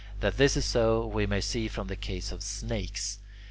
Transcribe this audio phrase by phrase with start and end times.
[0.19, 3.19] That this is so, we may see from the case of snakes.